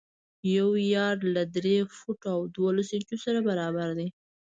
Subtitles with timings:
[0.55, 4.07] یو یارډ له درې فوټو او دولس انچو سره برابر دی.